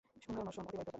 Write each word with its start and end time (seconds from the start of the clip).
সুন্দর 0.23 0.41
মৌসুম 0.45 0.61
অতিবাহিত 0.67 0.81
করেন। 0.85 0.89